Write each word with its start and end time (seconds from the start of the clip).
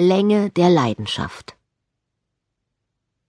Länge 0.00 0.50
der 0.50 0.70
Leidenschaft. 0.70 1.56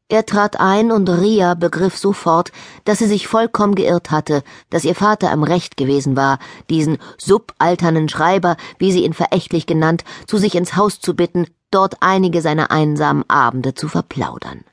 Er 0.08 0.24
trat 0.28 0.60
ein 0.60 0.92
und 0.92 1.10
Ria 1.10 1.56
begriff 1.56 1.98
sofort, 1.98 2.52
dass 2.86 3.00
sie 3.00 3.08
sich 3.08 3.28
vollkommen 3.28 3.74
geirrt 3.74 4.12
hatte, 4.12 4.44
dass 4.70 4.86
ihr 4.86 4.94
Vater 4.94 5.32
am 5.32 5.42
Recht 5.42 5.78
gewesen 5.78 6.16
war, 6.16 6.38
diesen 6.70 7.00
subalternen 7.18 8.08
Schreiber, 8.08 8.56
wie 8.78 8.92
sie 8.92 9.04
ihn 9.04 9.14
verächtlich 9.14 9.66
genannt, 9.66 10.04
zu 10.28 10.38
sich 10.38 10.54
ins 10.54 10.76
Haus 10.76 11.00
zu 11.00 11.16
bitten, 11.16 11.48
dort 11.72 11.98
einige 12.02 12.40
seiner 12.44 12.70
einsamen 12.70 13.28
Abende 13.28 13.74
zu 13.74 13.88
verplaudern. 13.88 14.64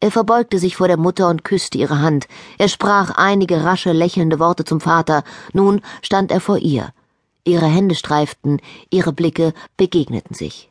Er 0.00 0.10
verbeugte 0.10 0.58
sich 0.58 0.76
vor 0.76 0.88
der 0.88 0.96
Mutter 0.96 1.28
und 1.28 1.44
küsste 1.44 1.76
ihre 1.76 2.00
Hand. 2.00 2.26
Er 2.56 2.68
sprach 2.68 3.10
einige 3.10 3.64
rasche, 3.64 3.92
lächelnde 3.92 4.38
Worte 4.38 4.64
zum 4.64 4.80
Vater. 4.80 5.24
Nun 5.52 5.82
stand 6.00 6.30
er 6.30 6.40
vor 6.40 6.56
ihr. 6.56 6.94
Ihre 7.44 7.66
Hände 7.66 7.94
streiften, 7.94 8.62
ihre 8.88 9.12
Blicke 9.12 9.52
begegneten 9.76 10.34
sich. 10.34 10.69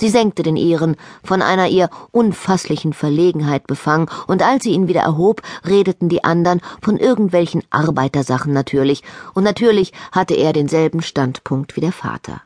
Sie 0.00 0.08
senkte 0.08 0.42
den 0.42 0.56
ihren, 0.56 0.96
von 1.22 1.42
einer 1.42 1.68
ihr 1.68 1.90
unfasslichen 2.12 2.92
Verlegenheit 2.92 3.66
befangen, 3.66 4.08
und 4.26 4.42
als 4.42 4.64
sie 4.64 4.72
ihn 4.72 4.88
wieder 4.88 5.02
erhob, 5.02 5.42
redeten 5.66 6.08
die 6.08 6.24
andern 6.24 6.60
von 6.80 6.96
irgendwelchen 6.96 7.62
Arbeitersachen 7.70 8.52
natürlich, 8.52 9.02
und 9.34 9.44
natürlich 9.44 9.92
hatte 10.10 10.34
er 10.34 10.52
denselben 10.52 11.02
Standpunkt 11.02 11.76
wie 11.76 11.82
der 11.82 11.92
Vater. 11.92 12.40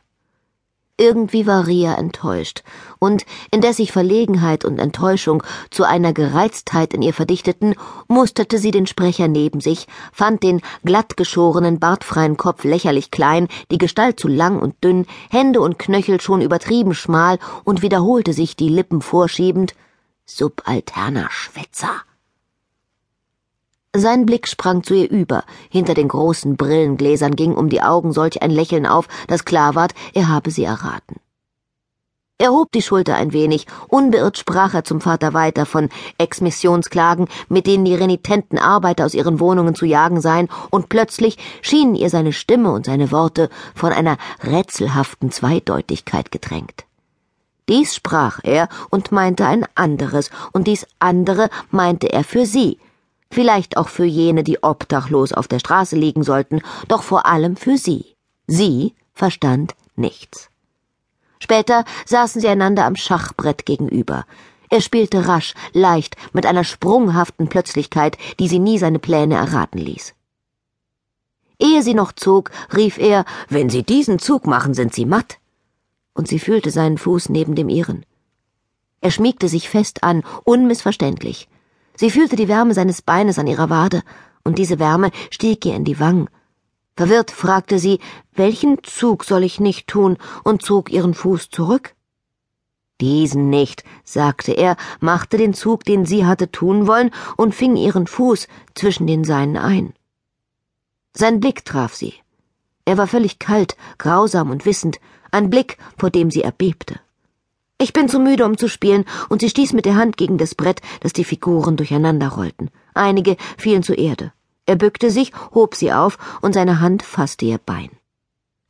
Irgendwie 0.97 1.45
war 1.45 1.67
Ria 1.67 1.93
enttäuscht, 1.93 2.63
und 2.97 3.23
indes 3.51 3.77
sich 3.77 3.91
Verlegenheit 3.91 4.65
und 4.65 4.79
Enttäuschung 4.79 5.43
zu 5.69 5.83
einer 5.83 6.11
Gereiztheit 6.11 6.91
in 6.93 7.03
ihr 7.03 7.13
verdichteten, 7.13 7.75
musterte 8.07 8.57
sie 8.57 8.71
den 8.71 8.87
Sprecher 8.87 9.27
neben 9.27 9.61
sich, 9.61 9.85
fand 10.11 10.41
den 10.41 10.61
glattgeschorenen, 10.83 11.79
bartfreien 11.79 12.35
Kopf 12.35 12.63
lächerlich 12.63 13.11
klein, 13.11 13.47
die 13.69 13.77
Gestalt 13.77 14.19
zu 14.19 14.27
lang 14.27 14.59
und 14.59 14.83
dünn, 14.83 15.05
Hände 15.29 15.61
und 15.61 15.77
Knöchel 15.77 16.19
schon 16.19 16.41
übertrieben 16.41 16.95
schmal 16.95 17.37
und 17.63 17.83
wiederholte 17.83 18.33
sich 18.33 18.55
die 18.55 18.69
Lippen 18.69 19.03
vorschiebend 19.03 19.75
Subalterner 20.25 21.27
Schwätzer. 21.29 22.06
Sein 23.95 24.25
Blick 24.25 24.47
sprang 24.47 24.83
zu 24.83 24.93
ihr 24.93 25.09
über, 25.09 25.43
hinter 25.69 25.93
den 25.93 26.07
großen 26.07 26.55
Brillengläsern 26.57 27.35
ging 27.35 27.55
um 27.55 27.69
die 27.69 27.81
Augen 27.81 28.11
solch 28.11 28.41
ein 28.41 28.51
Lächeln 28.51 28.85
auf, 28.85 29.07
dass 29.27 29.45
klar 29.45 29.75
ward, 29.75 29.93
er 30.13 30.27
habe 30.27 30.51
sie 30.51 30.65
erraten. 30.65 31.17
Er 32.39 32.51
hob 32.51 32.71
die 32.71 32.83
Schulter 32.83 33.15
ein 33.15 33.33
wenig, 33.33 33.65
unbeirrt 33.87 34.37
sprach 34.37 34.75
er 34.75 34.83
zum 34.83 35.01
Vater 35.01 35.33
weiter 35.33 35.65
von 35.65 35.89
Exmissionsklagen, 36.19 37.27
mit 37.49 37.65
denen 37.65 37.85
die 37.85 37.95
renitenten 37.95 38.59
Arbeiter 38.59 39.05
aus 39.05 39.15
ihren 39.15 39.39
Wohnungen 39.39 39.73
zu 39.73 39.85
jagen 39.85 40.21
seien, 40.21 40.47
und 40.69 40.89
plötzlich 40.89 41.39
schienen 41.63 41.95
ihr 41.95 42.11
seine 42.11 42.33
Stimme 42.33 42.71
und 42.71 42.85
seine 42.85 43.11
Worte 43.11 43.49
von 43.73 43.91
einer 43.91 44.17
rätselhaften 44.43 45.31
Zweideutigkeit 45.31 46.31
gedrängt. 46.31 46.85
Dies 47.69 47.95
sprach 47.95 48.39
er 48.43 48.69
und 48.91 49.11
meinte 49.11 49.47
ein 49.47 49.65
anderes, 49.73 50.29
und 50.51 50.67
dies 50.67 50.85
andere 50.99 51.49
meinte 51.71 52.13
er 52.13 52.23
für 52.23 52.45
sie, 52.45 52.77
vielleicht 53.31 53.77
auch 53.77 53.87
für 53.87 54.05
jene, 54.05 54.43
die 54.43 54.63
obdachlos 54.63 55.33
auf 55.33 55.47
der 55.47 55.59
Straße 55.59 55.95
liegen 55.95 56.23
sollten, 56.23 56.61
doch 56.87 57.03
vor 57.03 57.25
allem 57.25 57.55
für 57.55 57.77
sie. 57.77 58.15
Sie 58.47 58.93
verstand 59.13 59.75
nichts. 59.95 60.49
Später 61.39 61.85
saßen 62.05 62.41
sie 62.41 62.47
einander 62.47 62.85
am 62.85 62.95
Schachbrett 62.95 63.65
gegenüber. 63.65 64.25
Er 64.69 64.81
spielte 64.81 65.27
rasch, 65.27 65.53
leicht, 65.73 66.15
mit 66.33 66.45
einer 66.45 66.63
sprunghaften 66.63 67.47
Plötzlichkeit, 67.47 68.17
die 68.39 68.47
sie 68.47 68.59
nie 68.59 68.77
seine 68.77 68.99
Pläne 68.99 69.35
erraten 69.35 69.77
ließ. 69.77 70.13
Ehe 71.59 71.81
sie 71.81 71.93
noch 71.93 72.11
zog, 72.11 72.51
rief 72.75 72.97
er, 72.97 73.25
wenn 73.49 73.69
Sie 73.69 73.83
diesen 73.83 74.19
Zug 74.19 74.45
machen, 74.45 74.73
sind 74.73 74.93
Sie 74.93 75.05
matt. 75.05 75.39
Und 76.13 76.27
sie 76.27 76.39
fühlte 76.39 76.69
seinen 76.69 76.97
Fuß 76.97 77.29
neben 77.29 77.55
dem 77.55 77.69
ihren. 77.69 78.05
Er 79.01 79.11
schmiegte 79.11 79.47
sich 79.47 79.69
fest 79.69 80.03
an, 80.03 80.23
unmissverständlich. 80.43 81.47
Sie 81.97 82.11
fühlte 82.11 82.35
die 82.35 82.47
Wärme 82.47 82.73
seines 82.73 83.01
Beines 83.01 83.39
an 83.39 83.47
ihrer 83.47 83.69
Wade, 83.69 84.03
und 84.43 84.59
diese 84.59 84.79
Wärme 84.79 85.09
stieg 85.31 85.65
ihr 85.65 85.75
in 85.75 85.83
die 85.83 85.99
Wangen. 85.99 86.29
Verwirrt 86.95 87.31
fragte 87.31 87.79
sie, 87.79 87.99
welchen 88.33 88.83
Zug 88.83 89.23
soll 89.23 89.43
ich 89.43 89.59
nicht 89.59 89.87
tun, 89.87 90.17
und 90.43 90.61
zog 90.61 90.91
ihren 90.91 91.15
Fuß 91.15 91.49
zurück. 91.49 91.95
Diesen 93.01 93.49
nicht, 93.49 93.83
sagte 94.03 94.51
er, 94.53 94.77
machte 94.99 95.37
den 95.37 95.53
Zug, 95.53 95.83
den 95.83 96.05
sie 96.05 96.25
hatte 96.25 96.51
tun 96.51 96.87
wollen, 96.87 97.11
und 97.35 97.55
fing 97.55 97.75
ihren 97.75 98.07
Fuß 98.07 98.47
zwischen 98.75 99.07
den 99.07 99.23
seinen 99.23 99.57
ein. 99.57 99.93
Sein 101.13 101.39
Blick 101.39 101.65
traf 101.65 101.95
sie. 101.95 102.13
Er 102.85 102.97
war 102.97 103.07
völlig 103.07 103.39
kalt, 103.39 103.75
grausam 103.97 104.51
und 104.51 104.65
wissend, 104.65 104.99
ein 105.31 105.49
Blick, 105.49 105.77
vor 105.97 106.11
dem 106.11 106.29
sie 106.29 106.43
erbebte. 106.43 106.99
Ich 107.79 107.93
bin 107.93 108.09
zu 108.09 108.19
müde, 108.19 108.43
um 108.45 108.57
zu 108.57 108.67
spielen, 108.67 109.05
und 109.29 109.41
sie 109.41 109.49
stieß 109.49 109.73
mit 109.73 109.85
der 109.85 109.95
Hand 109.95 110.17
gegen 110.17 110.39
das 110.39 110.55
Brett, 110.55 110.81
dass 111.01 111.13
die 111.13 111.23
Figuren 111.23 111.77
durcheinander 111.77 112.29
rollten. 112.29 112.71
Einige 112.95 113.37
fielen 113.57 113.83
zur 113.83 113.99
Erde. 113.99 114.33
Er 114.65 114.75
bückte 114.75 115.11
sich, 115.11 115.31
hob 115.53 115.75
sie 115.75 115.93
auf, 115.93 116.17
und 116.41 116.53
seine 116.53 116.81
Hand 116.81 117.03
fasste 117.03 117.45
ihr 117.45 117.59
Bein. 117.59 117.91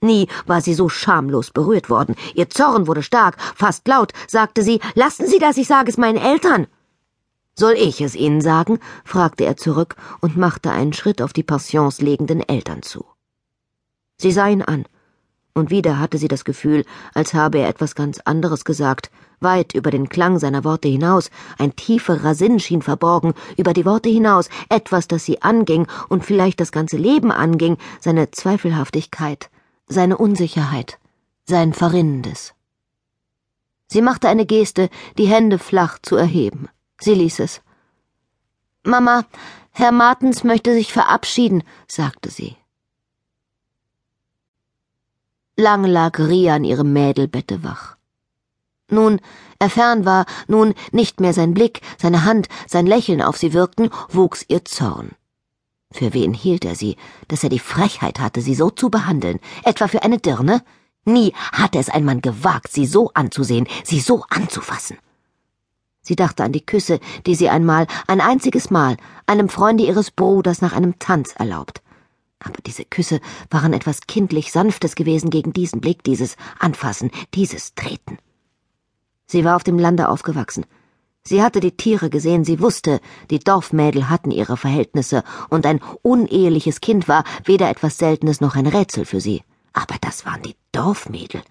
Nie 0.01 0.27
war 0.45 0.61
sie 0.61 0.73
so 0.73 0.89
schamlos 0.89 1.51
berührt 1.51 1.89
worden. 1.89 2.15
Ihr 2.35 2.49
Zorn 2.49 2.85
wurde 2.85 3.01
stark, 3.01 3.37
fast 3.55 3.87
laut, 3.87 4.11
sagte 4.27 4.61
sie, 4.61 4.79
lassen 4.93 5.25
Sie 5.25 5.39
das, 5.39 5.57
ich 5.57 5.67
sage 5.67 5.89
es 5.89 5.97
meinen 5.97 6.17
Eltern. 6.17 6.67
Soll 7.55 7.73
ich 7.73 8.01
es 8.01 8.13
Ihnen 8.13 8.41
sagen? 8.41 8.79
fragte 9.05 9.45
er 9.45 9.57
zurück 9.57 9.95
und 10.19 10.37
machte 10.37 10.69
einen 10.69 10.93
Schritt 10.93 11.21
auf 11.21 11.33
die 11.33 11.43
Passions 11.43 12.01
legenden 12.01 12.47
Eltern 12.47 12.83
zu. 12.83 13.05
Sie 14.17 14.31
sah 14.31 14.47
ihn 14.47 14.61
an 14.61 14.85
und 15.57 15.71
wieder 15.71 15.99
hatte 15.99 16.17
sie 16.17 16.27
das 16.27 16.45
Gefühl, 16.45 16.85
als 17.13 17.33
habe 17.33 17.59
er 17.59 17.67
etwas 17.67 17.95
ganz 17.95 18.19
anderes 18.19 18.63
gesagt, 18.63 19.11
weit 19.39 19.73
über 19.73 19.91
den 19.91 20.09
Klang 20.09 20.39
seiner 20.39 20.63
Worte 20.63 20.87
hinaus, 20.87 21.29
ein 21.57 21.75
tieferer 21.75 22.35
Sinn 22.35 22.59
schien 22.59 22.81
verborgen, 22.81 23.33
über 23.57 23.73
die 23.73 23.85
Worte 23.85 24.09
hinaus, 24.09 24.49
etwas, 24.69 25.07
das 25.07 25.25
sie 25.25 25.41
anging 25.41 25.87
und 26.09 26.25
vielleicht 26.25 26.59
das 26.59 26.71
ganze 26.71 26.97
Leben 26.97 27.31
anging, 27.31 27.77
seine 27.99 28.31
Zweifelhaftigkeit, 28.31 29.49
seine 29.87 30.17
Unsicherheit, 30.17 30.99
sein 31.45 31.73
Verrinnendes. 31.73 32.53
Sie 33.87 34.01
machte 34.01 34.27
eine 34.27 34.45
Geste, 34.45 34.89
die 35.17 35.27
Hände 35.27 35.59
flach 35.59 35.97
zu 36.01 36.15
erheben. 36.17 36.69
Sie 36.99 37.13
ließ 37.13 37.39
es. 37.39 37.61
Mama, 38.83 39.25
Herr 39.71 39.91
Martens 39.91 40.43
möchte 40.43 40.73
sich 40.73 40.91
verabschieden, 40.91 41.63
sagte 41.87 42.29
sie. 42.29 42.57
Lang 45.59 45.85
lag 45.85 46.19
Ria 46.19 46.53
an 46.53 46.63
ihrem 46.63 46.93
Mädelbette 46.93 47.63
wach. 47.63 47.97
Nun 48.91 49.19
er 49.57 49.71
fern 49.71 50.05
war, 50.05 50.27
nun 50.47 50.75
nicht 50.91 51.19
mehr 51.19 51.33
sein 51.33 51.55
Blick, 51.55 51.81
seine 51.97 52.25
Hand, 52.25 52.47
sein 52.67 52.85
Lächeln 52.85 53.23
auf 53.23 53.37
sie 53.37 53.53
wirkten, 53.53 53.89
wuchs 54.09 54.45
ihr 54.49 54.63
Zorn. 54.65 55.13
Für 55.91 56.13
wen 56.13 56.35
hielt 56.35 56.63
er 56.63 56.75
sie, 56.75 56.95
dass 57.27 57.43
er 57.43 57.49
die 57.49 57.57
Frechheit 57.57 58.19
hatte, 58.19 58.41
sie 58.41 58.53
so 58.53 58.69
zu 58.69 58.91
behandeln? 58.91 59.39
Etwa 59.63 59.87
für 59.87 60.03
eine 60.03 60.19
Dirne? 60.19 60.61
Nie 61.05 61.33
hatte 61.51 61.79
es 61.79 61.89
ein 61.89 62.05
Mann 62.05 62.21
gewagt, 62.21 62.71
sie 62.71 62.85
so 62.85 63.09
anzusehen, 63.15 63.67
sie 63.83 63.99
so 63.99 64.23
anzufassen. 64.29 64.99
Sie 66.03 66.15
dachte 66.15 66.43
an 66.43 66.51
die 66.51 66.65
Küsse, 66.65 66.99
die 67.25 67.33
sie 67.33 67.49
einmal, 67.49 67.87
ein 68.05 68.21
einziges 68.21 68.69
Mal, 68.69 68.95
einem 69.25 69.49
Freunde 69.49 69.85
ihres 69.85 70.11
Bruders 70.11 70.61
nach 70.61 70.73
einem 70.73 70.99
Tanz 70.99 71.33
erlaubt 71.35 71.81
aber 72.39 72.61
diese 72.65 72.85
Küsse 72.85 73.19
waren 73.49 73.73
etwas 73.73 74.01
kindlich 74.01 74.51
Sanftes 74.51 74.95
gewesen 74.95 75.29
gegen 75.29 75.53
diesen 75.53 75.81
Blick, 75.81 76.03
dieses 76.03 76.35
Anfassen, 76.59 77.11
dieses 77.33 77.73
Treten. 77.75 78.17
Sie 79.25 79.43
war 79.43 79.55
auf 79.55 79.63
dem 79.63 79.79
Lande 79.79 80.09
aufgewachsen. 80.09 80.65
Sie 81.23 81.43
hatte 81.43 81.59
die 81.59 81.75
Tiere 81.75 82.09
gesehen, 82.09 82.45
sie 82.45 82.61
wusste, 82.61 83.01
die 83.29 83.39
Dorfmädel 83.39 84.09
hatten 84.09 84.31
ihre 84.31 84.55
Verhältnisse, 84.55 85.23
und 85.49 85.65
ein 85.65 85.81
uneheliches 86.01 86.79
Kind 86.79 87.09
war 87.09 87.25
weder 87.43 87.69
etwas 87.69 87.97
Seltenes 87.97 88.39
noch 88.39 88.55
ein 88.55 88.67
Rätsel 88.67 89.03
für 89.03 89.19
sie. 89.19 89.43
Aber 89.73 89.95
das 89.99 90.25
waren 90.25 90.41
die 90.41 90.55
Dorfmädel. 90.71 91.41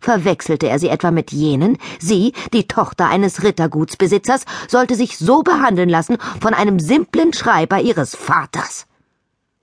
Verwechselte 0.00 0.68
er 0.68 0.78
sie 0.78 0.88
etwa 0.88 1.10
mit 1.10 1.32
jenen? 1.32 1.76
Sie, 1.98 2.32
die 2.54 2.68
Tochter 2.68 3.08
eines 3.08 3.42
Rittergutsbesitzers, 3.42 4.44
sollte 4.68 4.94
sich 4.94 5.18
so 5.18 5.42
behandeln 5.42 5.88
lassen 5.88 6.16
von 6.40 6.54
einem 6.54 6.78
simplen 6.78 7.34
Schreiber 7.34 7.80
ihres 7.80 8.14
Vaters. 8.16 8.86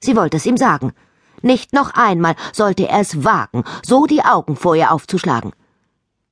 Sie 0.06 0.16
wollte 0.16 0.38
es 0.38 0.46
ihm 0.46 0.56
sagen. 0.56 0.94
Nicht 1.42 1.74
noch 1.74 1.96
einmal 1.96 2.36
sollte 2.54 2.88
er 2.88 3.00
es 3.00 3.24
wagen, 3.24 3.64
so 3.84 4.06
die 4.06 4.24
Augen 4.24 4.56
vor 4.56 4.76
ihr 4.76 4.92
aufzuschlagen. 4.92 5.52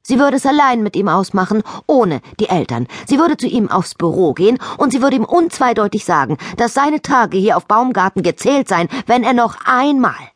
Sie 0.03 0.19
würde 0.19 0.37
es 0.37 0.45
allein 0.45 0.83
mit 0.83 0.95
ihm 0.95 1.07
ausmachen, 1.07 1.63
ohne 1.87 2.21
die 2.39 2.49
Eltern. 2.49 2.87
Sie 3.07 3.17
würde 3.17 3.35
zu 3.35 3.47
ihm 3.47 3.71
aufs 3.71 3.95
Büro 3.95 4.33
gehen 4.33 4.59
und 4.77 4.91
sie 4.91 5.01
würde 5.01 5.15
ihm 5.15 5.23
unzweideutig 5.25 6.05
sagen, 6.05 6.37
dass 6.55 6.75
seine 6.75 7.01
Tage 7.01 7.37
hier 7.37 7.57
auf 7.57 7.65
Baumgarten 7.65 8.21
gezählt 8.21 8.67
seien, 8.67 8.89
wenn 9.07 9.23
er 9.23 9.33
noch 9.33 9.55
einmal. 9.65 10.29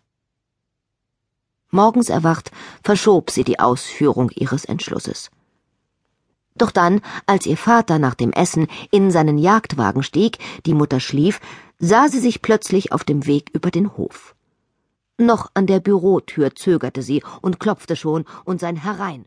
Morgens 1.70 2.10
erwacht, 2.10 2.50
verschob 2.84 3.30
sie 3.30 3.44
die 3.44 3.60
Ausführung 3.60 4.32
ihres 4.32 4.66
Entschlusses. 4.66 5.30
Doch 6.56 6.72
dann, 6.72 7.02
als 7.28 7.46
ihr 7.46 7.58
Vater 7.58 8.00
nach 8.00 8.16
dem 8.16 8.32
Essen 8.32 8.68
in 8.90 9.12
seinen 9.12 9.38
Jagdwagen 9.38 10.02
stieg, 10.02 10.40
die 10.66 10.74
Mutter 10.74 11.00
schlief, 11.00 11.40
sah 11.80 12.10
sie 12.10 12.20
sich 12.20 12.42
plötzlich 12.42 12.92
auf 12.92 13.04
dem 13.04 13.26
Weg 13.26 13.50
über 13.54 13.72
den 13.72 13.96
Hof. 13.98 14.36
Noch 15.18 15.50
an 15.54 15.68
der 15.68 15.80
Bürotür 15.80 16.56
zögerte 16.56 17.02
sie 17.02 17.24
und 17.42 17.60
klopfte 17.60 17.96
schon 17.96 18.26
und 18.46 18.60
sein 18.60 18.76
Herein 18.76 19.26